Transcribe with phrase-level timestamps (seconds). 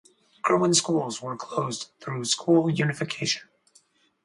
[0.43, 3.47] Kirwin schools were closed through school unification.